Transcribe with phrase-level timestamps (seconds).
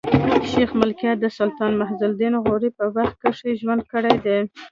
[0.51, 4.43] شېخ ملکیار د سلطان معز الدین غوري په وخت کښي ژوند کړی دﺉ.